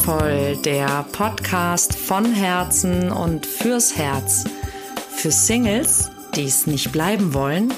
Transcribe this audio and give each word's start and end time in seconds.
Kontaktvoll, 0.00 0.56
der 0.56 1.04
Podcast 1.12 1.94
von 1.94 2.32
Herzen 2.32 3.12
und 3.12 3.44
fürs 3.44 3.96
Herz. 3.96 4.44
Für 5.10 5.30
Singles, 5.30 6.10
die 6.34 6.46
es 6.46 6.66
nicht 6.66 6.90
bleiben 6.90 7.34
wollen 7.34 7.72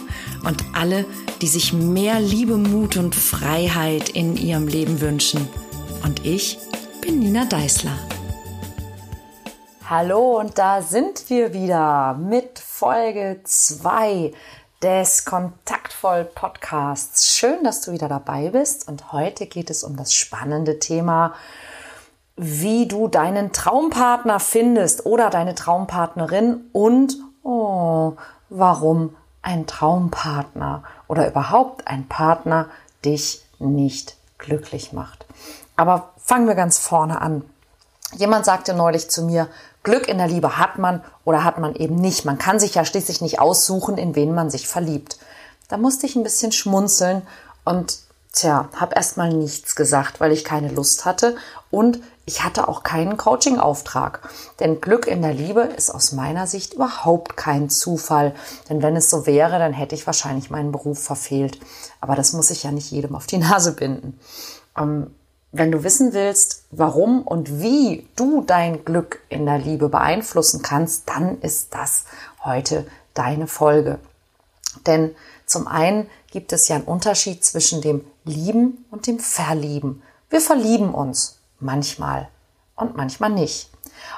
und 0.44 0.62
alle, 0.72 1.04
die 1.40 1.48
sich 1.48 1.72
mehr 1.72 2.20
Liebe, 2.20 2.58
Mut 2.58 2.96
und 2.96 3.14
Freiheit 3.16 4.10
in 4.10 4.36
ihrem 4.36 4.68
Leben 4.68 5.00
wünschen. 5.00 5.48
Und 6.04 6.24
ich 6.24 6.58
bin 7.00 7.18
Nina 7.18 7.44
Deißler. 7.44 7.96
Hallo 9.88 10.38
und 10.38 10.58
da 10.58 10.80
sind 10.80 11.28
wir 11.28 11.52
wieder 11.52 12.14
mit 12.14 12.60
Folge 12.60 13.40
2 13.42 14.32
des 14.80 15.24
Kontaktvoll 15.24 16.24
Podcasts. 16.24 17.36
Schön, 17.36 17.64
dass 17.64 17.80
du 17.80 17.90
wieder 17.90 18.08
dabei 18.08 18.50
bist 18.50 18.86
und 18.86 19.12
heute 19.12 19.46
geht 19.46 19.70
es 19.70 19.82
um 19.82 19.96
das 19.96 20.14
spannende 20.14 20.78
Thema, 20.78 21.34
wie 22.36 22.86
du 22.86 23.08
deinen 23.08 23.52
Traumpartner 23.52 24.40
findest 24.40 25.06
oder 25.06 25.30
deine 25.30 25.54
Traumpartnerin 25.54 26.68
und 26.72 27.16
oh, 27.42 28.14
warum 28.48 29.14
ein 29.42 29.66
Traumpartner 29.66 30.84
oder 31.08 31.28
überhaupt 31.28 31.88
ein 31.88 32.08
Partner 32.08 32.68
dich 33.04 33.44
nicht 33.58 34.16
glücklich 34.38 34.92
macht. 34.92 35.26
Aber 35.76 36.10
fangen 36.16 36.46
wir 36.46 36.54
ganz 36.54 36.78
vorne 36.78 37.20
an. 37.20 37.44
Jemand 38.14 38.44
sagte 38.44 38.74
neulich 38.74 39.10
zu 39.10 39.22
mir, 39.22 39.48
Glück 39.82 40.06
in 40.06 40.18
der 40.18 40.28
Liebe 40.28 40.58
hat 40.58 40.78
man 40.78 41.02
oder 41.24 41.44
hat 41.44 41.58
man 41.58 41.74
eben 41.74 41.96
nicht. 41.96 42.24
Man 42.24 42.38
kann 42.38 42.60
sich 42.60 42.74
ja 42.74 42.84
schließlich 42.84 43.20
nicht 43.20 43.40
aussuchen, 43.40 43.98
in 43.98 44.14
wen 44.14 44.34
man 44.34 44.50
sich 44.50 44.68
verliebt. 44.68 45.18
Da 45.68 45.76
musste 45.76 46.06
ich 46.06 46.14
ein 46.14 46.22
bisschen 46.22 46.52
schmunzeln 46.52 47.22
und 47.64 47.98
tja, 48.32 48.68
habe 48.74 48.96
erstmal 48.96 49.32
nichts 49.32 49.76
gesagt, 49.76 50.20
weil 50.20 50.32
ich 50.32 50.44
keine 50.44 50.68
Lust 50.68 51.04
hatte 51.04 51.36
und 51.70 52.00
ich 52.24 52.44
hatte 52.44 52.68
auch 52.68 52.82
keinen 52.82 53.16
Coaching-Auftrag. 53.16 54.28
Denn 54.60 54.80
Glück 54.80 55.06
in 55.06 55.22
der 55.22 55.34
Liebe 55.34 55.62
ist 55.62 55.90
aus 55.90 56.12
meiner 56.12 56.46
Sicht 56.46 56.74
überhaupt 56.74 57.36
kein 57.36 57.68
Zufall. 57.68 58.34
Denn 58.68 58.80
wenn 58.80 58.94
es 58.94 59.10
so 59.10 59.26
wäre, 59.26 59.58
dann 59.58 59.72
hätte 59.72 59.96
ich 59.96 60.06
wahrscheinlich 60.06 60.48
meinen 60.48 60.70
Beruf 60.70 61.02
verfehlt. 61.02 61.58
Aber 62.00 62.14
das 62.14 62.32
muss 62.32 62.50
ich 62.50 62.62
ja 62.62 62.70
nicht 62.70 62.92
jedem 62.92 63.16
auf 63.16 63.26
die 63.26 63.38
Nase 63.38 63.72
binden. 63.72 64.18
Ähm, 64.78 65.12
wenn 65.50 65.72
du 65.72 65.82
wissen 65.82 66.12
willst, 66.14 66.64
warum 66.70 67.22
und 67.22 67.60
wie 67.60 68.08
du 68.16 68.42
dein 68.42 68.84
Glück 68.84 69.20
in 69.28 69.44
der 69.44 69.58
Liebe 69.58 69.88
beeinflussen 69.88 70.62
kannst, 70.62 71.08
dann 71.08 71.40
ist 71.40 71.74
das 71.74 72.04
heute 72.44 72.86
deine 73.14 73.48
Folge. 73.48 73.98
Denn 74.86 75.14
zum 75.44 75.66
einen 75.66 76.08
gibt 76.30 76.52
es 76.52 76.68
ja 76.68 76.76
einen 76.76 76.84
Unterschied 76.86 77.44
zwischen 77.44 77.82
dem 77.82 78.02
Lieben 78.24 78.84
und 78.90 79.06
dem 79.06 79.18
Verlieben. 79.18 80.02
Wir 80.30 80.40
verlieben 80.40 80.94
uns 80.94 81.40
manchmal 81.60 82.28
und 82.76 82.96
manchmal 82.96 83.30
nicht. 83.30 83.70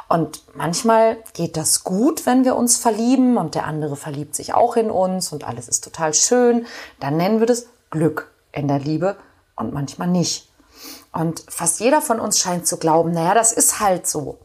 Und 0.09 0.43
manchmal 0.55 1.19
geht 1.33 1.57
das 1.57 1.85
gut, 1.85 2.27
wenn 2.27 2.45
wir 2.45 2.57
uns 2.57 2.77
verlieben 2.77 3.37
und 3.37 3.55
der 3.55 3.67
andere 3.67 3.97
verliebt 3.97 4.35
sich 4.35 4.55
auch 4.55 4.77
in 4.77 4.91
uns 4.91 5.33
und 5.33 5.45
alles 5.45 5.69
ist 5.69 5.85
total 5.85 6.15
schön. 6.15 6.67
Dann 7.01 7.17
nennen 7.17 7.41
wir 7.41 7.47
das 7.47 7.67
Glück 7.91 8.31
in 8.53 8.69
der 8.69 8.79
Liebe 8.79 9.17
und 9.57 9.73
manchmal 9.73 10.09
nicht. 10.09 10.51
Und 11.13 11.45
fast 11.49 11.81
jeder 11.81 12.03
von 12.03 12.21
uns 12.21 12.39
scheint 12.39 12.67
zu 12.67 12.77
glauben, 12.77 13.13
naja, 13.13 13.35
das 13.35 13.53
ist 13.53 13.81
halt 13.81 14.07
so. 14.07 14.39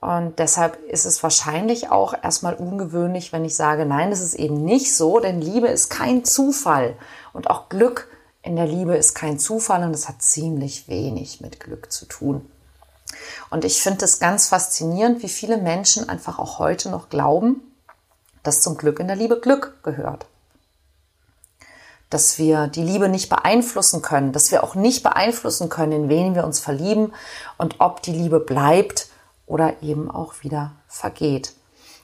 Und 0.00 0.38
deshalb 0.38 0.82
ist 0.84 1.04
es 1.04 1.22
wahrscheinlich 1.22 1.90
auch 1.90 2.14
erstmal 2.22 2.54
ungewöhnlich, 2.54 3.32
wenn 3.32 3.44
ich 3.44 3.54
sage, 3.54 3.84
nein, 3.84 4.10
das 4.10 4.20
ist 4.20 4.34
eben 4.34 4.64
nicht 4.64 4.96
so, 4.96 5.20
denn 5.20 5.42
Liebe 5.42 5.68
ist 5.68 5.90
kein 5.90 6.24
Zufall. 6.24 6.96
Und 7.34 7.50
auch 7.50 7.68
Glück 7.68 8.08
in 8.42 8.56
der 8.56 8.66
Liebe 8.66 8.96
ist 8.96 9.14
kein 9.14 9.38
Zufall 9.38 9.84
und 9.84 9.94
es 9.94 10.08
hat 10.08 10.22
ziemlich 10.22 10.88
wenig 10.88 11.40
mit 11.40 11.60
Glück 11.60 11.92
zu 11.92 12.06
tun. 12.06 12.50
Und 13.50 13.64
ich 13.64 13.82
finde 13.82 14.04
es 14.04 14.18
ganz 14.18 14.48
faszinierend, 14.48 15.22
wie 15.22 15.28
viele 15.28 15.58
Menschen 15.58 16.08
einfach 16.08 16.38
auch 16.38 16.58
heute 16.58 16.90
noch 16.90 17.08
glauben, 17.08 17.62
dass 18.42 18.62
zum 18.62 18.76
Glück 18.76 18.98
in 19.00 19.08
der 19.08 19.16
Liebe 19.16 19.40
Glück 19.40 19.82
gehört 19.82 20.26
dass 22.10 22.38
wir 22.38 22.66
die 22.66 22.82
Liebe 22.82 23.08
nicht 23.08 23.28
beeinflussen 23.28 24.02
können, 24.02 24.32
dass 24.32 24.50
wir 24.50 24.64
auch 24.64 24.74
nicht 24.74 25.02
beeinflussen 25.04 25.68
können, 25.68 25.92
in 25.92 26.08
wen 26.08 26.34
wir 26.34 26.44
uns 26.44 26.58
verlieben 26.58 27.12
und 27.56 27.76
ob 27.78 28.02
die 28.02 28.12
Liebe 28.12 28.40
bleibt 28.40 29.08
oder 29.46 29.80
eben 29.80 30.10
auch 30.10 30.42
wieder 30.42 30.72
vergeht. 30.88 31.54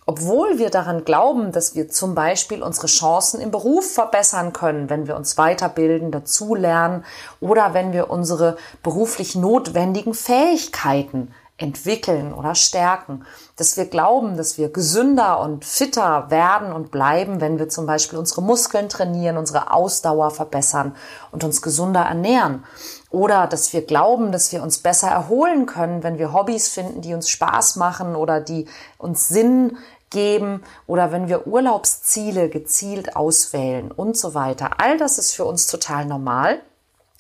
Obwohl 0.08 0.58
wir 0.58 0.70
daran 0.70 1.04
glauben, 1.04 1.50
dass 1.50 1.74
wir 1.74 1.88
zum 1.88 2.14
Beispiel 2.14 2.62
unsere 2.62 2.86
Chancen 2.86 3.40
im 3.40 3.50
Beruf 3.50 3.92
verbessern 3.92 4.52
können, 4.52 4.88
wenn 4.88 5.08
wir 5.08 5.16
uns 5.16 5.36
weiterbilden, 5.36 6.12
dazulernen 6.12 7.04
oder 7.40 7.74
wenn 7.74 7.92
wir 7.92 8.08
unsere 8.08 8.56
beruflich 8.84 9.34
notwendigen 9.34 10.14
Fähigkeiten 10.14 11.32
entwickeln 11.58 12.34
oder 12.34 12.54
stärken, 12.54 13.24
dass 13.56 13.76
wir 13.76 13.86
glauben, 13.86 14.36
dass 14.36 14.58
wir 14.58 14.68
gesünder 14.68 15.40
und 15.40 15.64
fitter 15.64 16.30
werden 16.30 16.72
und 16.72 16.90
bleiben, 16.90 17.40
wenn 17.40 17.58
wir 17.58 17.68
zum 17.68 17.86
Beispiel 17.86 18.18
unsere 18.18 18.42
Muskeln 18.42 18.88
trainieren, 18.88 19.38
unsere 19.38 19.72
Ausdauer 19.72 20.30
verbessern 20.30 20.94
und 21.32 21.44
uns 21.44 21.62
gesunder 21.62 22.02
ernähren. 22.02 22.62
Oder 23.10 23.46
dass 23.46 23.72
wir 23.72 23.86
glauben, 23.86 24.32
dass 24.32 24.52
wir 24.52 24.62
uns 24.62 24.78
besser 24.78 25.08
erholen 25.08 25.64
können, 25.64 26.02
wenn 26.02 26.18
wir 26.18 26.34
Hobbys 26.34 26.68
finden, 26.68 27.00
die 27.00 27.14
uns 27.14 27.30
Spaß 27.30 27.76
machen 27.76 28.14
oder 28.14 28.40
die 28.40 28.66
uns 28.98 29.28
Sinn 29.28 29.78
geben 30.16 30.62
oder 30.86 31.12
wenn 31.12 31.28
wir 31.28 31.46
Urlaubsziele 31.46 32.48
gezielt 32.48 33.16
auswählen 33.16 33.92
und 33.92 34.16
so 34.16 34.32
weiter. 34.32 34.80
All 34.80 34.96
das 34.96 35.18
ist 35.18 35.32
für 35.32 35.44
uns 35.44 35.66
total 35.66 36.06
normal. 36.06 36.62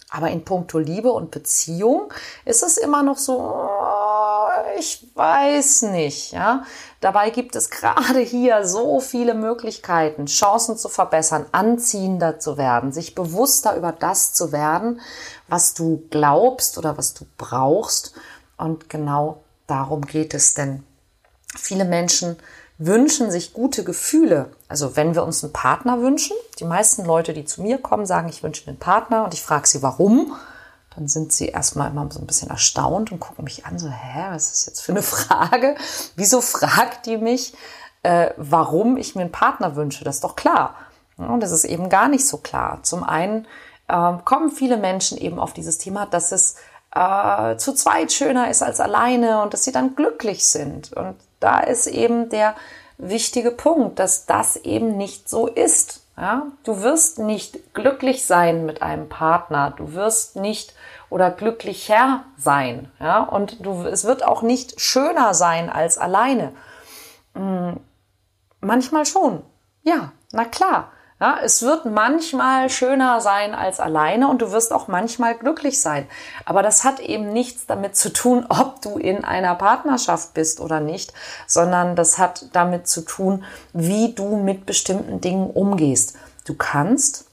Aber 0.08 0.30
in 0.30 0.44
puncto 0.44 0.78
Liebe 0.78 1.10
und 1.10 1.30
Beziehung 1.32 2.12
ist 2.44 2.62
es 2.62 2.78
immer 2.78 3.02
noch 3.02 3.18
so, 3.18 3.38
oh, 3.38 4.48
ich 4.78 5.10
weiß 5.14 5.82
nicht, 5.82 6.32
ja. 6.32 6.64
Dabei 7.00 7.30
gibt 7.30 7.56
es 7.56 7.70
gerade 7.70 8.20
hier 8.20 8.64
so 8.66 9.00
viele 9.00 9.34
Möglichkeiten, 9.34 10.26
Chancen 10.26 10.78
zu 10.78 10.88
verbessern, 10.88 11.44
anziehender 11.52 12.38
zu 12.38 12.56
werden, 12.56 12.92
sich 12.92 13.14
bewusster 13.16 13.76
über 13.76 13.92
das 13.92 14.32
zu 14.32 14.52
werden, 14.52 15.00
was 15.48 15.74
du 15.74 16.06
glaubst 16.08 16.78
oder 16.78 16.96
was 16.96 17.12
du 17.12 17.26
brauchst. 17.36 18.14
Und 18.56 18.88
genau 18.88 19.42
darum 19.66 20.02
geht 20.02 20.34
es, 20.34 20.54
denn 20.54 20.84
viele 21.58 21.84
Menschen 21.84 22.36
wünschen 22.78 23.30
sich 23.30 23.52
gute 23.52 23.84
Gefühle. 23.84 24.50
Also 24.68 24.96
wenn 24.96 25.14
wir 25.14 25.24
uns 25.24 25.42
einen 25.42 25.52
Partner 25.52 26.00
wünschen, 26.00 26.36
die 26.58 26.64
meisten 26.64 27.04
Leute, 27.04 27.32
die 27.32 27.44
zu 27.44 27.62
mir 27.62 27.78
kommen, 27.78 28.06
sagen, 28.06 28.28
ich 28.28 28.42
wünsche 28.42 28.64
mir 28.64 28.70
einen 28.70 28.78
Partner 28.78 29.24
und 29.24 29.34
ich 29.34 29.42
frage 29.42 29.66
sie, 29.66 29.82
warum, 29.82 30.36
dann 30.94 31.08
sind 31.08 31.32
sie 31.32 31.48
erstmal 31.48 31.90
immer 31.90 32.06
so 32.10 32.20
ein 32.20 32.26
bisschen 32.26 32.50
erstaunt 32.50 33.12
und 33.12 33.20
gucken 33.20 33.44
mich 33.44 33.66
an, 33.66 33.78
so, 33.78 33.88
hä, 33.88 34.26
was 34.30 34.52
ist 34.52 34.66
jetzt 34.66 34.80
für 34.80 34.92
eine 34.92 35.02
Frage? 35.02 35.76
Wieso 36.16 36.40
fragt 36.40 37.06
die 37.06 37.16
mich, 37.16 37.54
äh, 38.02 38.30
warum 38.36 38.96
ich 38.96 39.14
mir 39.14 39.22
einen 39.22 39.32
Partner 39.32 39.76
wünsche? 39.76 40.04
Das 40.04 40.16
ist 40.16 40.24
doch 40.24 40.36
klar. 40.36 40.74
und 41.16 41.40
das 41.40 41.52
ist 41.52 41.64
eben 41.64 41.88
gar 41.88 42.08
nicht 42.08 42.26
so 42.26 42.38
klar. 42.38 42.80
Zum 42.82 43.04
einen 43.04 43.46
äh, 43.88 44.12
kommen 44.24 44.50
viele 44.50 44.76
Menschen 44.76 45.16
eben 45.16 45.38
auf 45.38 45.52
dieses 45.54 45.78
Thema, 45.78 46.06
dass 46.06 46.32
es 46.32 46.56
äh, 46.94 47.56
zu 47.56 47.74
zweit 47.74 48.12
schöner 48.12 48.50
ist 48.50 48.62
als 48.62 48.80
alleine 48.80 49.42
und 49.42 49.52
dass 49.52 49.64
sie 49.64 49.72
dann 49.72 49.96
glücklich 49.96 50.46
sind. 50.46 50.92
Und 50.92 51.16
da 51.40 51.60
ist 51.60 51.86
eben 51.86 52.28
der 52.28 52.54
wichtige 52.98 53.50
Punkt, 53.50 53.98
dass 53.98 54.26
das 54.26 54.56
eben 54.56 54.96
nicht 54.96 55.28
so 55.28 55.46
ist. 55.46 56.02
Ja? 56.16 56.46
Du 56.64 56.82
wirst 56.82 57.18
nicht 57.18 57.74
glücklich 57.74 58.26
sein 58.26 58.66
mit 58.66 58.82
einem 58.82 59.08
Partner. 59.08 59.72
Du 59.76 59.94
wirst 59.94 60.36
nicht 60.36 60.74
oder 61.10 61.30
glücklicher 61.30 62.24
sein. 62.36 62.90
Ja? 63.00 63.20
Und 63.22 63.64
du, 63.64 63.82
es 63.82 64.04
wird 64.04 64.24
auch 64.24 64.42
nicht 64.42 64.80
schöner 64.80 65.34
sein 65.34 65.70
als 65.70 65.98
alleine. 65.98 66.52
Hm, 67.34 67.80
manchmal 68.60 69.06
schon. 69.06 69.42
Ja, 69.82 70.12
na 70.32 70.44
klar. 70.44 70.92
Ja, 71.18 71.38
es 71.42 71.62
wird 71.62 71.86
manchmal 71.86 72.68
schöner 72.68 73.22
sein 73.22 73.54
als 73.54 73.80
alleine 73.80 74.28
und 74.28 74.42
du 74.42 74.52
wirst 74.52 74.70
auch 74.70 74.86
manchmal 74.86 75.34
glücklich 75.34 75.80
sein. 75.80 76.06
Aber 76.44 76.62
das 76.62 76.84
hat 76.84 77.00
eben 77.00 77.32
nichts 77.32 77.64
damit 77.66 77.96
zu 77.96 78.12
tun, 78.12 78.44
ob 78.50 78.82
du 78.82 78.98
in 78.98 79.24
einer 79.24 79.54
Partnerschaft 79.54 80.34
bist 80.34 80.60
oder 80.60 80.80
nicht, 80.80 81.14
sondern 81.46 81.96
das 81.96 82.18
hat 82.18 82.46
damit 82.52 82.86
zu 82.86 83.00
tun, 83.00 83.44
wie 83.72 84.12
du 84.12 84.36
mit 84.36 84.66
bestimmten 84.66 85.20
Dingen 85.22 85.48
umgehst. 85.48 86.16
Du 86.44 86.54
kannst 86.54 87.26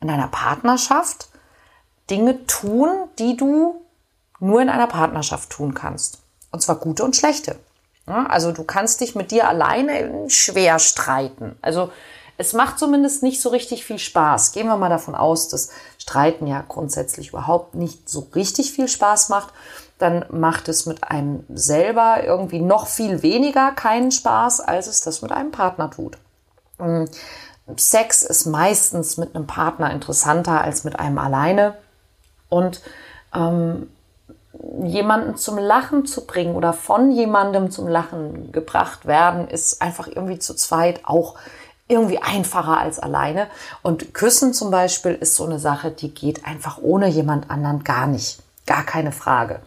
in 0.00 0.08
einer 0.08 0.28
Partnerschaft 0.28 1.28
Dinge 2.08 2.46
tun, 2.46 2.88
die 3.18 3.36
du 3.36 3.82
nur 4.40 4.60
in 4.60 4.70
einer 4.70 4.86
Partnerschaft 4.86 5.50
tun 5.50 5.74
kannst. 5.74 6.18
Und 6.50 6.60
zwar 6.60 6.76
gute 6.76 7.04
und 7.04 7.14
schlechte. 7.14 7.58
Ja, 8.06 8.26
also 8.26 8.52
du 8.52 8.64
kannst 8.64 9.00
dich 9.00 9.14
mit 9.14 9.30
dir 9.30 9.48
alleine 9.48 10.28
schwer 10.28 10.78
streiten. 10.78 11.56
Also 11.62 11.92
es 12.38 12.52
macht 12.52 12.78
zumindest 12.78 13.22
nicht 13.22 13.40
so 13.40 13.50
richtig 13.50 13.84
viel 13.84 13.98
Spaß. 13.98 14.52
Gehen 14.52 14.66
wir 14.66 14.76
mal 14.76 14.88
davon 14.88 15.14
aus, 15.14 15.48
dass 15.48 15.70
Streiten 15.98 16.46
ja 16.46 16.64
grundsätzlich 16.66 17.28
überhaupt 17.28 17.74
nicht 17.74 18.08
so 18.08 18.28
richtig 18.34 18.72
viel 18.72 18.88
Spaß 18.88 19.28
macht. 19.28 19.52
Dann 19.98 20.24
macht 20.30 20.68
es 20.68 20.86
mit 20.86 21.04
einem 21.04 21.44
selber 21.52 22.24
irgendwie 22.24 22.60
noch 22.60 22.86
viel 22.86 23.22
weniger 23.22 23.70
keinen 23.72 24.10
Spaß, 24.10 24.60
als 24.60 24.86
es 24.86 25.00
das 25.02 25.22
mit 25.22 25.30
einem 25.30 25.52
Partner 25.52 25.90
tut. 25.90 26.18
Hm, 26.78 27.08
Sex 27.76 28.22
ist 28.22 28.46
meistens 28.46 29.16
mit 29.16 29.34
einem 29.34 29.46
Partner 29.46 29.92
interessanter 29.92 30.60
als 30.60 30.84
mit 30.84 30.98
einem 30.98 31.18
alleine. 31.18 31.76
Und 32.48 32.82
ähm, 33.34 33.88
jemanden 34.82 35.36
zum 35.36 35.58
Lachen 35.58 36.04
zu 36.06 36.26
bringen 36.26 36.54
oder 36.54 36.72
von 36.72 37.10
jemandem 37.10 37.70
zum 37.70 37.88
Lachen 37.88 38.52
gebracht 38.52 39.06
werden, 39.06 39.48
ist 39.48 39.80
einfach 39.80 40.08
irgendwie 40.08 40.38
zu 40.38 40.54
zweit 40.54 41.00
auch 41.04 41.36
irgendwie 41.88 42.18
einfacher 42.18 42.78
als 42.78 42.98
alleine. 42.98 43.48
Und 43.82 44.14
Küssen 44.14 44.54
zum 44.54 44.70
Beispiel 44.70 45.14
ist 45.14 45.36
so 45.36 45.44
eine 45.44 45.58
Sache, 45.58 45.90
die 45.90 46.14
geht 46.14 46.44
einfach 46.44 46.78
ohne 46.80 47.08
jemand 47.08 47.50
anderen 47.50 47.84
gar 47.84 48.06
nicht. 48.06 48.38
Gar 48.66 48.84
keine 48.84 49.12
Frage. 49.12 49.60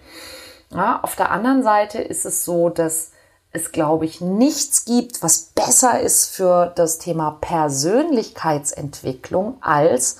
Ja, 0.71 0.99
auf 1.01 1.15
der 1.15 1.31
anderen 1.31 1.63
Seite 1.63 1.99
ist 1.99 2.25
es 2.25 2.45
so, 2.45 2.69
dass 2.69 3.11
es, 3.51 3.71
glaube 3.71 4.05
ich, 4.05 4.21
nichts 4.21 4.85
gibt, 4.85 5.23
was 5.23 5.43
besser 5.43 5.99
ist 5.99 6.35
für 6.35 6.71
das 6.75 6.97
Thema 6.97 7.37
Persönlichkeitsentwicklung 7.41 9.57
als 9.61 10.17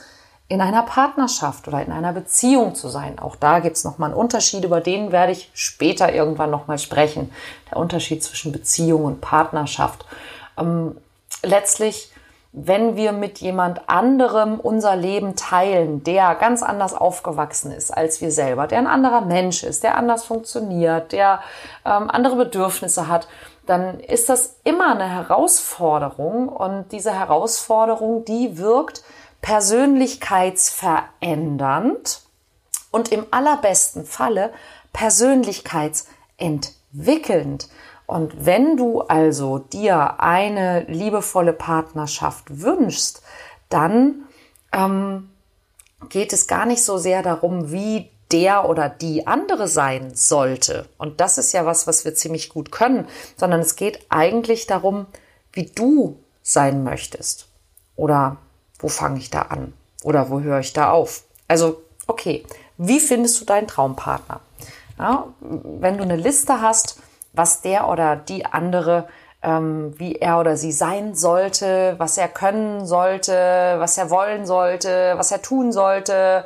in 0.47 0.61
einer 0.61 0.83
Partnerschaft 0.83 1.67
oder 1.67 1.83
in 1.83 1.91
einer 1.91 2.13
Beziehung 2.13 2.75
zu 2.75 2.87
sein. 2.87 3.17
Auch 3.19 3.35
da 3.35 3.59
gibt 3.59 3.77
es 3.77 3.83
nochmal 3.83 4.11
einen 4.11 4.19
Unterschied, 4.19 4.63
über 4.63 4.79
den 4.79 5.11
werde 5.11 5.31
ich 5.31 5.49
später 5.53 6.13
irgendwann 6.13 6.51
nochmal 6.51 6.77
sprechen. 6.77 7.31
Der 7.71 7.77
Unterschied 7.77 8.23
zwischen 8.23 8.51
Beziehung 8.51 9.05
und 9.05 9.21
Partnerschaft. 9.21 10.05
Ähm, 10.57 10.97
letztlich, 11.45 12.11
wenn 12.51 12.95
wir 12.95 13.11
mit 13.11 13.39
jemand 13.39 13.89
anderem 13.89 14.59
unser 14.59 14.95
Leben 14.95 15.35
teilen, 15.35 16.03
der 16.03 16.35
ganz 16.35 16.61
anders 16.63 16.93
aufgewachsen 16.93 17.71
ist 17.71 17.91
als 17.91 18.21
wir 18.21 18.31
selber, 18.31 18.67
der 18.67 18.77
ein 18.79 18.87
anderer 18.87 19.21
Mensch 19.21 19.63
ist, 19.63 19.83
der 19.83 19.97
anders 19.97 20.23
funktioniert, 20.23 21.11
der 21.11 21.41
ähm, 21.85 22.09
andere 22.09 22.37
Bedürfnisse 22.37 23.09
hat, 23.09 23.27
dann 23.65 23.99
ist 23.99 24.29
das 24.29 24.57
immer 24.63 24.93
eine 24.93 25.09
Herausforderung 25.09 26.47
und 26.49 26.91
diese 26.91 27.13
Herausforderung, 27.13 28.25
die 28.25 28.57
wirkt 28.57 29.03
persönlichkeitsverändernd 29.41 32.21
und 32.91 33.11
im 33.11 33.25
allerbesten 33.31 34.05
Falle 34.05 34.53
persönlichkeitsentwickelnd. 34.93 37.67
Und 38.07 38.45
wenn 38.45 38.77
du 38.77 39.01
also 39.01 39.57
dir 39.57 40.19
eine 40.19 40.81
liebevolle 40.83 41.53
Partnerschaft 41.53 42.61
wünschst, 42.61 43.21
dann 43.69 44.25
ähm, 44.71 45.29
geht 46.09 46.33
es 46.33 46.47
gar 46.47 46.65
nicht 46.65 46.83
so 46.83 46.97
sehr 46.97 47.23
darum, 47.23 47.71
wie 47.71 48.09
der 48.31 48.67
oder 48.69 48.89
die 48.89 49.27
andere 49.27 49.67
sein 49.67 50.15
sollte. 50.15 50.87
Und 50.97 51.21
das 51.21 51.37
ist 51.37 51.51
ja 51.53 51.65
was, 51.65 51.87
was 51.87 52.05
wir 52.05 52.15
ziemlich 52.15 52.49
gut 52.49 52.71
können, 52.71 53.07
sondern 53.37 53.59
es 53.59 53.75
geht 53.75 54.05
eigentlich 54.09 54.67
darum, 54.67 55.05
wie 55.51 55.67
du 55.67 56.19
sein 56.41 56.83
möchtest. 56.83 57.47
Oder 57.95 58.37
wo 58.79 58.87
fange 58.87 59.19
ich 59.19 59.29
da 59.29 59.43
an? 59.43 59.73
Oder 60.03 60.29
wo 60.29 60.41
höre 60.41 60.59
ich 60.59 60.73
da 60.73 60.91
auf? 60.91 61.23
Also, 61.47 61.81
okay, 62.07 62.45
wie 62.77 62.99
findest 62.99 63.39
du 63.41 63.45
deinen 63.45 63.67
Traumpartner? 63.67 64.41
Ja, 64.97 65.27
wenn 65.39 65.97
du 65.97 66.03
eine 66.03 66.15
Liste 66.15 66.61
hast, 66.61 66.99
was 67.35 67.61
der 67.61 67.89
oder 67.89 68.15
die 68.15 68.45
andere, 68.45 69.07
ähm, 69.41 69.93
wie 69.97 70.15
er 70.15 70.39
oder 70.39 70.57
sie 70.57 70.71
sein 70.71 71.15
sollte, 71.15 71.95
was 71.97 72.17
er 72.17 72.27
können 72.27 72.85
sollte, 72.85 73.75
was 73.77 73.97
er 73.97 74.09
wollen 74.09 74.45
sollte, 74.45 75.13
was 75.17 75.31
er 75.31 75.41
tun 75.41 75.71
sollte, 75.71 76.45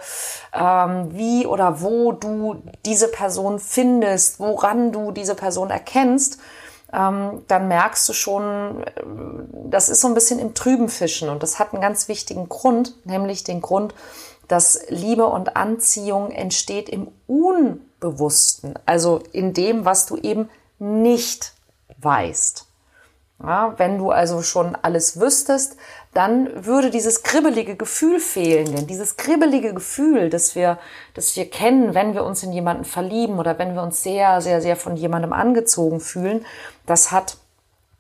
ähm, 0.54 1.10
wie 1.12 1.48
oder 1.48 1.82
wo 1.82 2.12
du 2.12 2.62
diese 2.86 3.08
Person 3.08 3.60
findest, 3.60 4.40
woran 4.40 4.92
du 4.92 5.12
diese 5.12 5.36
Person 5.36 5.70
erkennst, 5.70 6.40
ähm, 6.92 7.44
dann 7.48 7.68
merkst 7.68 8.10
du 8.10 8.14
schon, 8.14 8.84
äh, 8.84 8.92
das 9.70 9.90
ist 9.90 10.02
so 10.02 10.08
ein 10.08 10.14
bisschen 10.14 10.40
im 10.40 10.54
Trüben 10.54 10.90
fischen. 10.90 11.30
Und 11.30 11.44
das 11.44 11.60
hat 11.60 11.74
einen 11.74 11.82
ganz 11.82 12.08
wichtigen 12.08 12.50
Grund, 12.50 12.96
nämlich 13.06 13.44
den 13.44 13.62
Grund, 13.62 13.94
dass 14.48 14.82
Liebe 14.90 15.28
und 15.28 15.56
Anziehung 15.56 16.32
entsteht 16.32 16.90
im 16.90 17.10
Unbewussten, 17.28 18.74
also 18.86 19.22
in 19.32 19.54
dem, 19.54 19.86
was 19.86 20.08
du 20.08 20.18
eben 20.18 20.50
nicht 20.80 21.54
weißt. 22.00 22.66
Ja, 23.42 23.74
wenn 23.78 23.98
du 23.98 24.12
also 24.12 24.42
schon 24.42 24.76
alles 24.76 25.20
wüsstest, 25.20 25.78
dann 26.14 26.66
würde 26.66 26.90
dieses 26.90 27.24
kribbelige 27.24 27.78
Gefühl 27.78 28.20
fehlen. 28.20 28.76
Denn 28.76 28.88
dieses 28.88 29.16
kribbelige 29.16 29.74
Gefühl, 29.74 30.30
das 30.30 30.56
wir, 30.56 30.78
das 31.14 31.36
wir 31.38 31.50
kennen, 31.50 31.94
wenn 31.94 32.14
wir 32.14 32.26
uns 32.26 32.44
in 32.44 32.52
jemanden 32.52 32.84
verlieben 32.84 33.40
oder 33.40 33.58
wenn 33.58 33.76
wir 33.76 33.84
uns 33.84 34.04
sehr, 34.04 34.42
sehr, 34.42 34.62
sehr 34.62 34.76
von 34.76 34.98
jemandem 34.98 35.32
angezogen 35.32 36.02
fühlen, 36.02 36.46
das 36.86 37.12
hat 37.12 37.38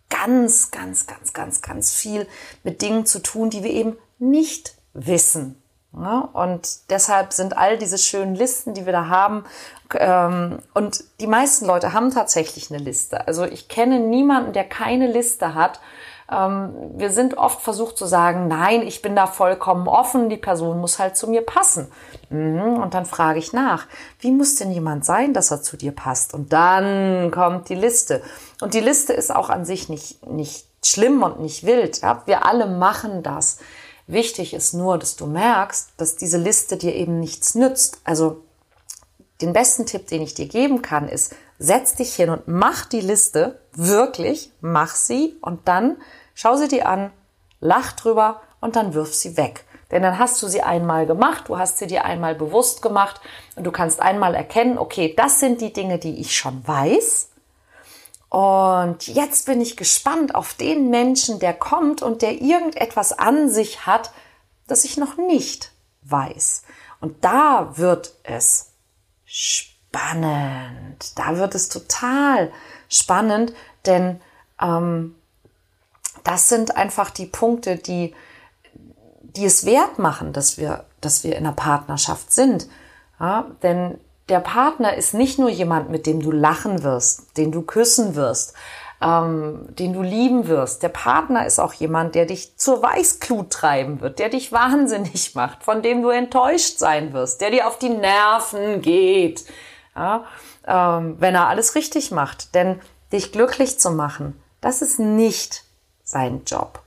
ganz, 0.10 0.72
ganz, 0.72 1.08
ganz, 1.08 1.31
ganz, 1.31 1.62
ganz 1.62 1.94
viel 1.94 2.28
mit 2.64 2.81
Dingen 2.81 3.06
zu 3.06 3.20
tun, 3.20 3.50
die 3.50 3.64
wir 3.64 3.72
eben 3.72 3.96
nicht 4.18 4.76
wissen. 4.94 5.62
Ja, 5.92 6.30
und 6.34 6.92
deshalb 6.92 7.34
sind 7.34 7.58
all 7.58 7.78
diese 7.78 7.98
schönen 7.98 8.36
Listen, 8.36 8.76
die 8.76 8.86
wir 8.86 8.94
da 8.94 9.08
haben, 9.08 9.44
ähm, 9.98 10.60
und 10.74 11.04
die 11.20 11.28
meisten 11.28 11.66
Leute 11.66 11.94
haben 11.94 12.12
tatsächlich 12.12 12.70
eine 12.70 12.84
Liste. 12.84 13.28
Also 13.28 13.46
ich 13.46 13.68
kenne 13.68 14.00
niemanden, 14.00 14.54
der 14.54 14.66
keine 14.66 15.08
Liste 15.08 15.56
hat. 15.56 15.80
Ähm, 16.32 16.74
wir 16.96 17.10
sind 17.10 17.38
oft 17.38 17.62
versucht 17.62 17.98
zu 17.98 18.06
sagen, 18.06 18.48
nein, 18.48 18.84
ich 18.84 19.02
bin 19.02 19.16
da 19.16 19.26
vollkommen 19.26 19.88
offen, 19.88 20.30
die 20.30 20.38
Person 20.38 20.80
muss 20.80 21.00
halt 21.00 21.18
zu 21.18 21.28
mir 21.28 21.42
passen. 21.42 21.92
Mhm, 22.30 22.78
und 22.78 22.94
dann 22.94 23.06
frage 23.06 23.40
ich 23.40 23.52
nach, 23.52 23.88
wie 24.20 24.32
muss 24.32 24.56
denn 24.56 24.72
jemand 24.72 25.06
sein, 25.06 25.34
dass 25.34 25.50
er 25.50 25.64
zu 25.64 25.76
dir 25.76 25.92
passt? 25.92 26.36
Und 26.36 26.54
dann 26.54 27.32
kommt 27.32 27.70
die 27.70 27.76
Liste. 27.76 28.22
Und 28.62 28.76
die 28.76 28.80
Liste 28.80 29.14
ist 29.14 29.36
auch 29.36 29.50
an 29.50 29.66
sich 29.66 29.90
nicht, 29.90 30.26
nicht 30.28 30.68
schlimm 30.86 31.24
und 31.24 31.40
nicht 31.40 31.66
wild. 31.66 32.02
Ja? 32.02 32.22
Wir 32.26 32.46
alle 32.46 32.68
machen 32.68 33.24
das. 33.24 33.58
Wichtig 34.10 34.56
ist 34.56 34.74
nur, 34.74 34.98
dass 34.98 35.18
du 35.18 35.28
merkst, 35.28 35.92
dass 35.98 36.16
diese 36.16 36.40
Liste 36.40 36.78
dir 36.78 36.96
eben 36.96 37.20
nichts 37.20 37.54
nützt. 37.54 38.00
Also 38.04 38.42
den 39.40 39.54
besten 39.54 39.86
Tipp, 39.86 40.08
den 40.08 40.24
ich 40.24 40.34
dir 40.34 40.48
geben 40.48 40.82
kann, 40.82 41.08
ist, 41.08 41.36
setz 41.60 41.94
dich 41.94 42.16
hin 42.16 42.32
und 42.32 42.48
mach 42.48 42.88
die 42.88 43.02
Liste, 43.02 43.62
wirklich, 43.74 44.52
mach 44.62 44.96
sie 44.96 45.38
und 45.42 45.68
dann 45.68 45.98
schau 46.34 46.56
sie 46.56 46.68
dir 46.68 46.88
an, 46.88 47.12
lach 47.60 47.92
drüber 47.92 48.42
und 48.62 48.76
dann 48.76 48.96
wirf 48.96 49.14
sie 49.14 49.38
weg. 49.38 49.66
Denn 49.92 50.02
dann 50.02 50.18
hast 50.18 50.42
du 50.42 50.48
sie 50.48 50.64
einmal 50.64 51.06
gemacht, 51.06 51.44
du 51.48 51.60
hast 51.60 51.78
sie 51.78 51.86
dir 51.86 52.04
einmal 52.04 52.34
bewusst 52.34 52.82
gemacht 52.82 53.22
und 53.56 53.64
du 53.64 53.72
kannst 53.72 54.02
einmal 54.02 54.34
erkennen, 54.34 54.80
okay, 54.80 55.14
das 55.16 55.40
sind 55.40 55.62
die 55.62 55.72
Dinge, 55.72 56.00
die 56.00 56.20
ich 56.20 56.36
schon 56.36 56.68
weiß 56.68 57.29
und 58.30 59.08
jetzt 59.08 59.48
bin 59.48 59.60
ich 59.60 59.76
gespannt 59.76 60.36
auf 60.36 60.54
den 60.54 60.90
Menschen, 60.92 61.40
der 61.40 61.54
kommt 61.54 62.04
und 62.04 62.21
der 62.21 62.42
irgendetwas 62.42 63.12
an 63.12 63.50
sich 63.50 63.88
hat, 63.88 64.12
das 64.68 64.86
ich 64.86 64.98
noch 64.98 65.18
nicht 65.18 65.71
weiß. 66.04 66.62
Und 67.02 67.24
da 67.26 67.78
wird 67.78 68.14
es 68.24 68.74
spannend. 69.26 71.18
Da 71.18 71.38
wird 71.38 71.56
es 71.56 71.69
total 71.69 72.52
spannend, 72.88 73.54
denn 73.86 74.21
ähm, 74.62 75.16
das 76.24 76.50
sind 76.50 76.78
einfach 76.78 77.09
die 77.09 77.26
Punkte, 77.26 77.78
die, 77.78 78.14
die 79.21 79.45
es 79.45 79.66
wert 79.66 79.98
machen, 79.98 80.33
dass 80.33 80.57
wir, 80.57 80.86
dass 81.02 81.24
wir 81.24 81.36
in 81.36 81.48
einer 81.48 81.56
Partnerschaft 81.56 82.31
sind. 82.31 82.68
Ja, 83.19 83.48
denn 83.64 84.00
der 84.30 84.40
Partner 84.40 84.95
ist 84.95 85.14
nicht 85.14 85.40
nur 85.40 85.50
jemand, 85.50 85.90
mit 85.90 86.06
dem 86.06 86.21
du 86.21 86.31
lachen 86.31 86.83
wirst, 86.83 87.38
den 87.38 87.52
du 87.52 87.62
küssen 87.62 88.16
wirst, 88.16 88.54
ähm, 89.02 89.68
den 89.69 89.94
du 89.94 90.02
lieben 90.02 90.48
wirst. 90.48 90.83
Der 90.83 90.90
Partner 90.90 91.45
ist 91.45 91.59
auch 91.59 91.74
jemand, 91.74 92.16
der 92.16 92.26
dich 92.26 92.57
zur 92.57 92.81
Weißglut 92.81 93.50
treiben 93.50 94.02
wird, 94.02 94.19
der 94.19 94.30
dich 94.30 94.52
wahnsinnig 94.52 95.33
macht, 95.36 95.64
von 95.64 95.81
dem 95.81 96.02
du 96.02 96.09
enttäuscht 96.09 96.78
sein 96.78 97.14
wirst, 97.14 97.42
der 97.42 97.52
dir 97.52 97.68
auf 97.68 97.78
die 97.78 97.90
Nerven 97.90 98.81
geht, 98.81 99.45
ja, 99.95 100.26
ähm, 100.66 101.16
wenn 101.19 101.36
er 101.36 101.48
alles 101.48 101.76
richtig 101.76 102.12
macht. 102.12 102.54
Denn 102.56 102.80
dich 103.12 103.31
glücklich 103.31 103.80
zu 103.80 103.92
machen, 103.92 104.42
das 104.62 104.81
ist 104.81 105.00
nicht 105.00 105.64
sein 106.04 106.44
Job. 106.45 106.81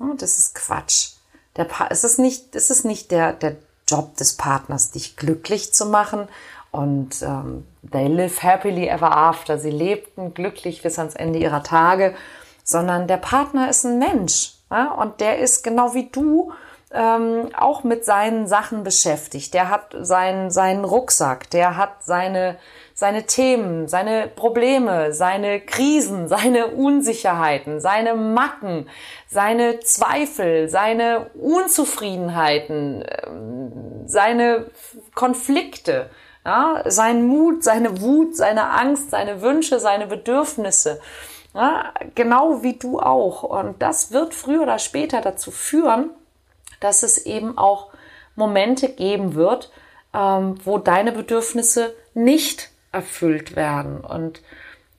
Ja, 0.00 0.06
das 0.16 0.38
ist 0.38 0.54
Quatsch. 0.54 1.10
Der 1.56 1.64
pa 1.64 1.88
es 1.90 2.04
ist 2.04 2.18
nicht, 2.18 2.56
es 2.56 2.70
ist 2.70 2.84
nicht 2.84 3.10
der, 3.10 3.34
der 3.34 3.56
Job 3.86 4.16
des 4.16 4.36
Partners, 4.36 4.90
dich 4.90 5.16
glücklich 5.16 5.74
zu 5.74 5.86
machen 5.86 6.28
und 6.72 7.22
ähm, 7.22 7.66
they 7.92 8.08
live 8.08 8.42
happily 8.42 8.88
ever 8.88 9.16
after. 9.16 9.58
Sie 9.58 9.70
lebten 9.70 10.34
glücklich 10.34 10.82
bis 10.82 10.98
ans 10.98 11.14
Ende 11.14 11.38
ihrer 11.38 11.62
Tage, 11.62 12.14
sondern 12.64 13.06
der 13.06 13.18
Partner 13.18 13.70
ist 13.70 13.84
ein 13.84 13.98
Mensch 13.98 14.54
ja? 14.70 14.90
und 14.92 15.20
der 15.20 15.38
ist 15.38 15.62
genau 15.62 15.94
wie 15.94 16.08
du 16.10 16.52
ähm, 16.94 17.48
auch 17.56 17.84
mit 17.84 18.04
seinen 18.04 18.46
Sachen 18.46 18.84
beschäftigt. 18.84 19.54
Der 19.54 19.68
hat 19.68 19.94
seinen, 20.00 20.50
seinen 20.50 20.84
Rucksack, 20.84 21.50
der 21.50 21.76
hat 21.76 22.04
seine, 22.04 22.56
seine 22.94 23.24
Themen, 23.24 23.88
seine 23.88 24.28
Probleme, 24.28 25.12
seine 25.12 25.60
Krisen, 25.60 26.28
seine 26.28 26.68
Unsicherheiten, 26.68 27.80
seine 27.80 28.14
Macken, 28.14 28.88
seine 29.28 29.80
Zweifel, 29.80 30.68
seine 30.68 31.30
Unzufriedenheiten, 31.34 33.04
ähm, 33.26 33.72
seine 34.06 34.66
Konflikte. 35.14 36.10
Ja, 36.44 36.82
sein 36.86 37.26
Mut, 37.26 37.62
seine 37.62 38.00
Wut, 38.00 38.36
seine 38.36 38.70
Angst, 38.70 39.10
seine 39.10 39.42
Wünsche, 39.42 39.78
seine 39.78 40.06
Bedürfnisse. 40.06 41.00
Ja, 41.54 41.92
genau 42.14 42.62
wie 42.62 42.74
du 42.74 42.98
auch. 42.98 43.42
Und 43.42 43.80
das 43.80 44.10
wird 44.10 44.34
früher 44.34 44.62
oder 44.62 44.78
später 44.78 45.20
dazu 45.20 45.50
führen, 45.50 46.10
dass 46.80 47.02
es 47.02 47.26
eben 47.26 47.58
auch 47.58 47.90
Momente 48.34 48.88
geben 48.88 49.34
wird, 49.34 49.70
ähm, 50.14 50.56
wo 50.64 50.78
deine 50.78 51.12
Bedürfnisse 51.12 51.94
nicht 52.14 52.70
erfüllt 52.90 53.54
werden. 53.54 54.00
Und 54.00 54.42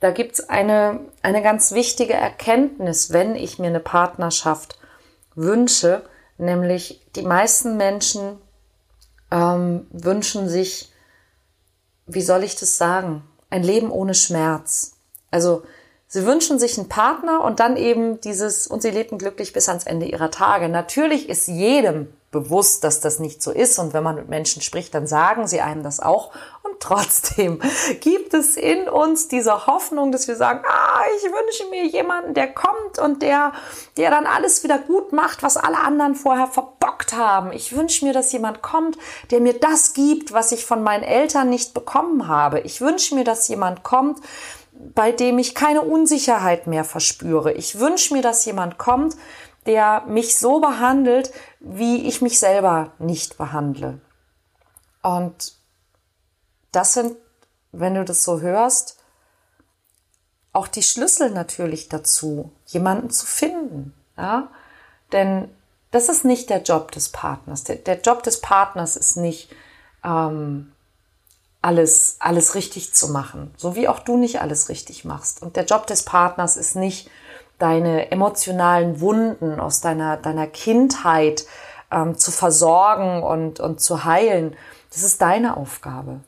da 0.00 0.10
gibt's 0.10 0.48
eine, 0.48 1.00
eine 1.22 1.42
ganz 1.42 1.72
wichtige 1.72 2.14
Erkenntnis, 2.14 3.12
wenn 3.12 3.36
ich 3.36 3.58
mir 3.58 3.68
eine 3.68 3.80
Partnerschaft 3.80 4.78
wünsche, 5.34 6.02
nämlich 6.38 7.00
die 7.16 7.22
meisten 7.22 7.76
Menschen 7.76 8.38
ähm, 9.30 9.86
wünschen 9.90 10.48
sich, 10.48 10.92
wie 12.06 12.22
soll 12.22 12.44
ich 12.44 12.56
das 12.56 12.76
sagen, 12.76 13.22
ein 13.50 13.62
Leben 13.62 13.90
ohne 13.90 14.14
Schmerz. 14.14 14.92
Also 15.30 15.62
sie 16.14 16.24
wünschen 16.26 16.60
sich 16.60 16.78
einen 16.78 16.88
Partner 16.88 17.42
und 17.42 17.58
dann 17.58 17.76
eben 17.76 18.20
dieses, 18.20 18.68
und 18.68 18.82
sie 18.82 18.90
lebten 18.90 19.18
glücklich 19.18 19.52
bis 19.52 19.68
ans 19.68 19.82
Ende 19.82 20.06
ihrer 20.06 20.30
Tage. 20.30 20.68
Natürlich 20.68 21.28
ist 21.28 21.48
jedem 21.48 22.06
bewusst, 22.30 22.84
dass 22.84 23.00
das 23.00 23.18
nicht 23.18 23.42
so 23.42 23.50
ist. 23.50 23.80
Und 23.80 23.94
wenn 23.94 24.04
man 24.04 24.14
mit 24.14 24.28
Menschen 24.28 24.62
spricht, 24.62 24.94
dann 24.94 25.08
sagen 25.08 25.48
sie 25.48 25.60
einem 25.60 25.82
das 25.82 25.98
auch. 25.98 26.30
Und 26.62 26.78
trotzdem 26.78 27.60
gibt 28.00 28.32
es 28.32 28.56
in 28.56 28.88
uns 28.88 29.26
diese 29.26 29.66
Hoffnung, 29.66 30.12
dass 30.12 30.28
wir 30.28 30.36
sagen, 30.36 30.62
ah, 30.64 31.02
ich 31.16 31.24
wünsche 31.24 31.68
mir 31.70 31.86
jemanden, 31.86 32.32
der 32.32 32.52
kommt 32.52 33.00
und 33.02 33.20
der, 33.20 33.52
der 33.96 34.10
dann 34.12 34.26
alles 34.26 34.62
wieder 34.62 34.78
gut 34.78 35.12
macht, 35.12 35.42
was 35.42 35.56
alle 35.56 35.80
anderen 35.80 36.14
vorher 36.14 36.46
verbockt 36.46 37.12
haben. 37.12 37.50
Ich 37.50 37.76
wünsche 37.76 38.04
mir, 38.04 38.12
dass 38.12 38.30
jemand 38.30 38.62
kommt, 38.62 38.98
der 39.32 39.40
mir 39.40 39.54
das 39.54 39.94
gibt, 39.94 40.32
was 40.32 40.52
ich 40.52 40.64
von 40.64 40.84
meinen 40.84 41.02
Eltern 41.02 41.50
nicht 41.50 41.74
bekommen 41.74 42.28
habe. 42.28 42.60
Ich 42.60 42.80
wünsche 42.80 43.16
mir, 43.16 43.24
dass 43.24 43.48
jemand 43.48 43.82
kommt, 43.82 44.20
bei 44.94 45.12
dem 45.12 45.38
ich 45.38 45.54
keine 45.54 45.82
Unsicherheit 45.82 46.66
mehr 46.66 46.84
verspüre. 46.84 47.52
Ich 47.52 47.78
wünsche 47.78 48.14
mir, 48.14 48.22
dass 48.22 48.44
jemand 48.44 48.78
kommt, 48.78 49.16
der 49.66 50.02
mich 50.06 50.36
so 50.36 50.60
behandelt, 50.60 51.32
wie 51.60 52.06
ich 52.06 52.20
mich 52.20 52.38
selber 52.38 52.92
nicht 52.98 53.38
behandle. 53.38 54.00
Und 55.02 55.54
das 56.72 56.94
sind, 56.94 57.16
wenn 57.72 57.94
du 57.94 58.04
das 58.04 58.24
so 58.24 58.40
hörst, 58.40 58.98
auch 60.52 60.68
die 60.68 60.82
Schlüssel 60.82 61.30
natürlich 61.30 61.88
dazu, 61.88 62.52
jemanden 62.66 63.10
zu 63.10 63.26
finden. 63.26 63.94
Ja? 64.16 64.50
Denn 65.12 65.48
das 65.90 66.08
ist 66.08 66.24
nicht 66.24 66.50
der 66.50 66.62
Job 66.62 66.90
des 66.92 67.08
Partners. 67.10 67.64
Der, 67.64 67.76
der 67.76 68.00
Job 68.00 68.22
des 68.22 68.40
Partners 68.40 68.96
ist 68.96 69.16
nicht, 69.16 69.50
ähm, 70.04 70.72
alles, 71.64 72.16
alles 72.20 72.54
richtig 72.54 72.92
zu 72.92 73.08
machen, 73.08 73.52
so 73.56 73.74
wie 73.74 73.88
auch 73.88 73.98
du 73.98 74.18
nicht 74.18 74.42
alles 74.42 74.68
richtig 74.68 75.04
machst. 75.04 75.42
Und 75.42 75.56
der 75.56 75.64
Job 75.64 75.86
des 75.86 76.04
Partners 76.04 76.56
ist 76.56 76.76
nicht, 76.76 77.10
deine 77.58 78.10
emotionalen 78.10 79.00
Wunden 79.00 79.60
aus 79.60 79.80
deiner, 79.80 80.16
deiner 80.16 80.46
Kindheit 80.46 81.46
ähm, 81.90 82.18
zu 82.18 82.32
versorgen 82.32 83.22
und, 83.22 83.60
und 83.60 83.80
zu 83.80 84.04
heilen. 84.04 84.56
Das 84.92 85.02
ist 85.02 85.22
deine 85.22 85.56
Aufgabe, 85.56 86.20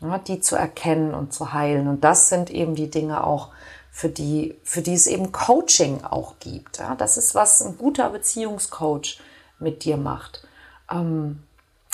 ja, 0.00 0.18
die 0.18 0.40
zu 0.40 0.56
erkennen 0.56 1.14
und 1.14 1.32
zu 1.32 1.52
heilen. 1.52 1.88
Und 1.88 2.02
das 2.02 2.28
sind 2.28 2.50
eben 2.50 2.74
die 2.74 2.90
Dinge 2.90 3.24
auch, 3.24 3.50
für 3.90 4.08
die, 4.08 4.58
für 4.64 4.82
die 4.82 4.94
es 4.94 5.06
eben 5.06 5.30
Coaching 5.30 6.02
auch 6.02 6.34
gibt. 6.40 6.78
Ja. 6.78 6.96
Das 6.96 7.16
ist, 7.16 7.36
was 7.36 7.62
ein 7.62 7.78
guter 7.78 8.10
Beziehungscoach 8.10 9.20
mit 9.60 9.84
dir 9.84 9.96
macht. 9.96 10.46
Ähm, 10.90 11.44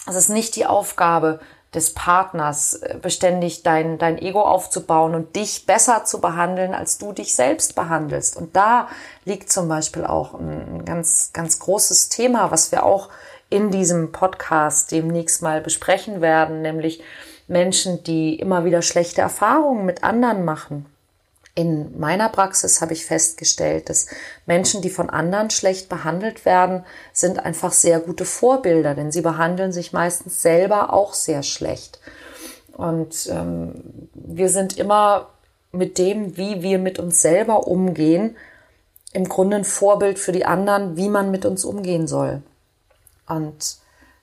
es 0.07 0.17
ist 0.17 0.31
nicht 0.31 0.57
die 0.57 0.65
Aufgabe, 0.65 1.41
des 1.75 1.95
Partners, 1.95 2.75
äh, 2.75 2.97
beständig 3.01 3.63
dein, 3.63 3.99
dein 3.99 4.19
Ego 4.19 4.43
aufzubauen 4.43 5.15
und 5.15 5.37
dich 5.37 5.67
besser 5.67 6.05
zu 6.05 6.21
behandeln, 6.21 6.75
als 6.75 6.99
du 6.99 7.13
dich 7.13 7.35
selbst 7.35 7.75
behandelst. 7.75 8.37
Und 8.37 8.57
da 8.57 8.89
liegt 9.25 9.51
zum 9.53 9.69
Beispiel 9.69 10.05
auch 10.05 10.35
ein 10.35 10.85
ganz, 10.85 11.31
ganz 11.33 11.59
großes 11.59 12.09
Thema, 12.09 12.51
was 12.51 12.73
wir 12.73 12.85
auch 12.85 13.09
in 13.49 13.71
diesem 13.71 14.13
Podcast 14.13 14.93
demnächst 14.93 15.43
mal 15.43 15.61
besprechen 15.61 16.21
werden, 16.21 16.63
nämlich 16.63 17.03
Menschen, 17.49 18.05
die 18.05 18.39
immer 18.39 18.65
wieder 18.65 18.83
schlechte 18.83 19.21
Erfahrungen 19.21 19.85
mit 19.85 20.05
anderen 20.05 20.45
machen 20.45 20.87
in 21.55 21.99
meiner 21.99 22.29
Praxis 22.29 22.81
habe 22.81 22.93
ich 22.93 23.05
festgestellt, 23.05 23.89
dass 23.89 24.07
Menschen, 24.47 24.83
die 24.83 24.91
von 24.91 25.11
anderen 25.11 25.51
schlecht 25.51 25.89
behandelt 25.89 26.45
werden, 26.45 26.85
sind 27.13 27.39
einfach 27.41 27.73
sehr 27.73 28.01
gute 28.01 28.25
Vorbilder, 28.25 28.95
denn 28.95 29.11
sie 29.11 29.21
behandeln 29.21 29.73
sich 29.73 29.93
meistens 29.93 30.43
selber 30.43 30.93
auch 30.93 31.13
sehr 31.13 31.43
schlecht. 31.43 32.01
Und 32.73 33.29
ähm, 33.31 34.09
wir 34.15 34.49
sind 34.49 34.79
immer 34.79 35.31
mit 35.73 35.99
dem, 35.99 36.37
wie 36.37 36.63
wir 36.63 36.79
mit 36.79 36.99
uns 36.99 37.21
selber 37.21 37.67
umgehen, 37.67 38.37
im 39.13 39.29
Grunde 39.29 39.57
ein 39.57 39.65
Vorbild 39.65 40.19
für 40.19 40.33
die 40.33 40.47
anderen, 40.47 40.97
wie 40.97 41.09
man 41.09 41.31
mit 41.31 41.45
uns 41.45 41.65
umgehen 41.65 42.07
soll. 42.07 42.43
Und 43.29 43.77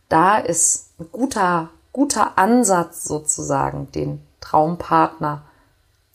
da 0.09 0.37
ist 0.37 0.91
ein 0.99 1.09
guter, 1.11 1.69
guter 1.91 2.37
Ansatz 2.37 3.03
sozusagen, 3.03 3.91
den 3.91 4.21
Traumpartner 4.39 5.43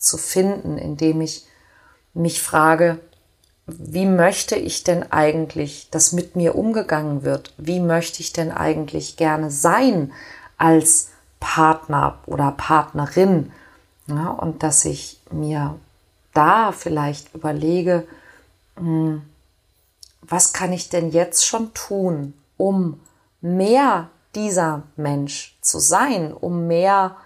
zu 0.02 0.18
finden, 0.18 0.76
indem 0.76 1.21
ich 1.21 1.47
mich 2.12 2.42
frage, 2.42 2.99
wie 3.66 4.06
möchte 4.06 4.56
ich 4.56 4.82
denn 4.82 5.12
eigentlich, 5.12 5.88
dass 5.90 6.12
mit 6.12 6.35
mir 6.35 6.56
umgegangen 6.56 7.23
wird? 7.23 7.54
Wie 7.56 7.80
möchte 7.80 8.21
ich 8.21 8.32
denn 8.32 8.50
eigentlich 8.50 9.16
gerne 9.16 9.50
sein 9.50 10.12
als 10.59 11.09
Partner 11.38 12.18
oder 12.26 12.50
Partnerin? 12.50 13.52
Ja, 14.09 14.30
und 14.30 14.64
dass 14.64 14.85
ich 14.85 15.21
mir 15.30 15.78
da 16.35 16.73
vielleicht 16.73 17.32
überlege, 17.35 18.06
hm, 18.76 19.23
was 20.23 20.52
kann 20.52 20.73
ich 20.73 20.88
denn 20.88 21.11
jetzt 21.11 21.47
schon 21.47 21.73
tun, 21.73 22.35
um 22.56 23.00
mehr 23.40 24.09
dieser 24.35 24.82
Mensch 24.97 25.56
zu 25.61 25.78
sein, 25.78 26.32
um 26.32 26.66
mehr 26.66 27.16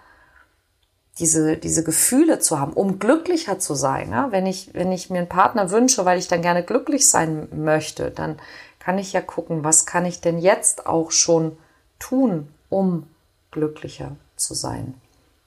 diese, 1.19 1.57
diese 1.57 1.83
Gefühle 1.83 2.41
zu 2.41 2.61
haben, 2.61 2.73
um 2.73 2.99
glücklicher 2.99 3.59
zu 3.59 3.75
sein. 3.75 4.11
Ja? 4.11 4.33
Wenn, 4.33 4.47
ich, 4.47 4.75
wenn 4.75 4.93
ich 4.93 5.09
mir 5.11 5.19
einen 5.19 5.29
Partner 5.29 5.71
wünsche, 5.71 6.05
weil 6.05 6.19
ich 6.19 6.29
dann 6.29 6.43
gerne 6.43 6.63
glücklich 6.63 7.09
sein 7.09 7.49
möchte, 7.53 8.11
dann 8.11 8.39
kann 8.79 8.99
ich 8.99 9.13
ja 9.13 9.21
gucken, 9.21 9.65
was 9.65 9.87
kann 9.87 10.05
ich 10.05 10.21
denn 10.21 10.39
jetzt 10.39 10.87
auch 10.87 11.11
schon 11.11 11.57
tun, 11.99 12.49
um 12.69 13.07
glücklicher 13.51 14.13
zu 14.37 14.55
sein. 14.55 14.95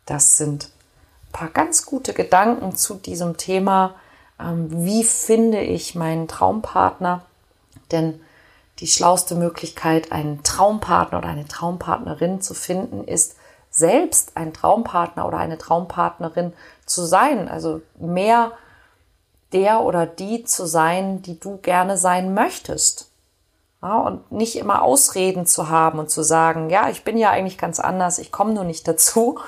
Das 0.05 0.37
sind 0.37 0.65
ein 0.65 1.31
paar 1.31 1.49
ganz 1.49 1.85
gute 1.85 2.13
Gedanken 2.13 2.75
zu 2.75 2.95
diesem 2.95 3.37
Thema. 3.37 3.95
Ähm, 4.39 4.67
wie 4.83 5.03
finde 5.03 5.61
ich 5.61 5.93
meinen 5.93 6.27
Traumpartner? 6.27 7.23
Denn 7.91 8.19
die 8.79 8.87
schlauste 8.87 9.35
Möglichkeit, 9.35 10.11
einen 10.11 10.41
Traumpartner 10.41 11.19
oder 11.19 11.27
eine 11.27 11.47
Traumpartnerin 11.47 12.41
zu 12.41 12.55
finden, 12.55 13.03
ist, 13.03 13.35
selbst 13.79 14.37
ein 14.37 14.53
Traumpartner 14.53 15.25
oder 15.27 15.37
eine 15.37 15.57
Traumpartnerin 15.57 16.53
zu 16.85 17.05
sein. 17.05 17.49
Also 17.49 17.81
mehr 17.97 18.51
der 19.51 19.81
oder 19.81 20.05
die 20.05 20.43
zu 20.43 20.65
sein, 20.65 21.21
die 21.21 21.39
du 21.39 21.57
gerne 21.57 21.97
sein 21.97 22.33
möchtest. 22.33 23.09
Ja, 23.81 23.97
und 23.99 24.31
nicht 24.31 24.57
immer 24.57 24.81
Ausreden 24.81 25.45
zu 25.45 25.69
haben 25.69 25.99
und 25.99 26.09
zu 26.09 26.21
sagen, 26.21 26.69
ja, 26.69 26.89
ich 26.89 27.05
bin 27.05 27.17
ja 27.17 27.29
eigentlich 27.29 27.57
ganz 27.57 27.79
anders, 27.79 28.19
ich 28.19 28.31
komme 28.31 28.53
nur 28.53 28.65
nicht 28.65 28.87
dazu. 28.87 29.39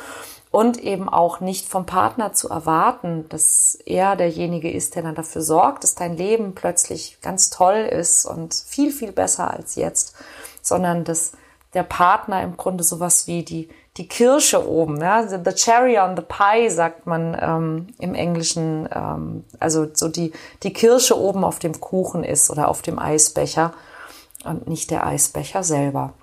Und 0.51 0.77
eben 0.79 1.07
auch 1.07 1.39
nicht 1.39 1.69
vom 1.69 1.85
Partner 1.85 2.33
zu 2.33 2.49
erwarten, 2.49 3.29
dass 3.29 3.77
er 3.85 4.17
derjenige 4.17 4.69
ist, 4.69 4.95
der 4.95 5.03
dann 5.03 5.15
dafür 5.15 5.41
sorgt, 5.41 5.85
dass 5.85 5.95
dein 5.95 6.17
Leben 6.17 6.55
plötzlich 6.55 7.19
ganz 7.21 7.49
toll 7.49 7.87
ist 7.89 8.25
und 8.25 8.53
viel, 8.53 8.91
viel 8.91 9.13
besser 9.13 9.49
als 9.49 9.75
jetzt, 9.75 10.13
sondern 10.61 11.05
dass 11.05 11.31
der 11.73 11.83
Partner 11.83 12.43
im 12.43 12.57
Grunde 12.57 12.83
sowas 12.83 13.27
wie 13.27 13.43
die, 13.43 13.69
die 13.97 14.07
Kirsche 14.07 14.67
oben, 14.67 15.01
ja, 15.01 15.27
the 15.27 15.53
cherry 15.53 15.99
on 15.99 16.15
the 16.15 16.23
pie 16.23 16.69
sagt 16.69 17.07
man 17.07 17.37
ähm, 17.39 17.87
im 17.99 18.15
Englischen, 18.15 18.87
ähm, 18.93 19.43
also 19.59 19.87
so 19.93 20.07
die, 20.07 20.31
die 20.63 20.71
Kirsche 20.71 21.19
oben 21.19 21.43
auf 21.43 21.59
dem 21.59 21.79
Kuchen 21.81 22.23
ist 22.23 22.49
oder 22.49 22.69
auf 22.69 22.81
dem 22.81 22.99
Eisbecher 22.99 23.73
und 24.45 24.67
nicht 24.67 24.91
der 24.91 25.05
Eisbecher 25.05 25.63
selber. 25.63 26.13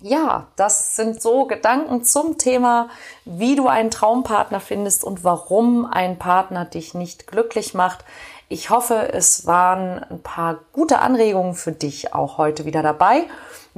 Ja, 0.00 0.48
das 0.56 0.94
sind 0.94 1.22
so 1.22 1.46
Gedanken 1.46 2.04
zum 2.04 2.36
Thema, 2.36 2.90
wie 3.24 3.56
du 3.56 3.66
einen 3.66 3.90
Traumpartner 3.90 4.60
findest 4.60 5.04
und 5.04 5.24
warum 5.24 5.86
ein 5.86 6.18
Partner 6.18 6.66
dich 6.66 6.92
nicht 6.92 7.26
glücklich 7.26 7.72
macht. 7.72 8.04
Ich 8.48 8.68
hoffe, 8.68 9.12
es 9.12 9.46
waren 9.46 10.04
ein 10.10 10.22
paar 10.22 10.58
gute 10.72 10.98
Anregungen 10.98 11.54
für 11.54 11.72
dich 11.72 12.12
auch 12.12 12.36
heute 12.36 12.66
wieder 12.66 12.82
dabei. 12.82 13.24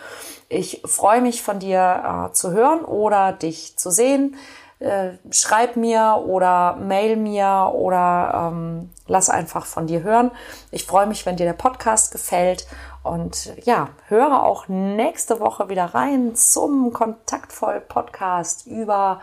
Ich 0.50 0.82
freue 0.84 1.22
mich 1.22 1.42
von 1.42 1.58
dir 1.58 2.28
äh, 2.28 2.34
zu 2.34 2.50
hören 2.50 2.84
oder 2.84 3.32
dich 3.32 3.78
zu 3.78 3.90
sehen. 3.90 4.36
Äh, 4.80 5.12
schreib 5.30 5.76
mir 5.76 6.22
oder 6.26 6.76
mail 6.76 7.16
mir 7.16 7.70
oder 7.74 8.50
ähm, 8.52 8.90
lass 9.06 9.30
einfach 9.30 9.66
von 9.66 9.86
dir 9.86 10.02
hören. 10.02 10.30
Ich 10.70 10.86
freue 10.86 11.06
mich, 11.06 11.26
wenn 11.26 11.36
dir 11.36 11.46
der 11.46 11.52
Podcast 11.52 12.12
gefällt 12.12 12.66
und 13.02 13.54
ja, 13.64 13.90
höre 14.08 14.42
auch 14.42 14.68
nächste 14.68 15.38
Woche 15.40 15.68
wieder 15.68 15.86
rein 15.86 16.34
zum 16.34 16.92
Kontaktvoll 16.92 17.80
Podcast 17.80 18.66
über 18.66 19.20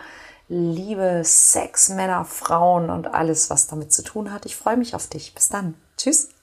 Liebe, 0.47 1.21
Sex, 1.23 1.89
Männer, 1.89 2.23
Frauen 2.23 2.89
und 2.89 3.13
alles, 3.13 3.49
was 3.49 3.67
damit 3.67 3.91
zu 3.91 4.03
tun 4.03 4.31
hat. 4.31 4.45
Ich 4.45 4.55
freue 4.55 4.77
mich 4.77 4.95
auf 4.95 5.07
dich. 5.07 5.33
Bis 5.35 5.49
dann. 5.49 5.75
Tschüss. 5.97 6.36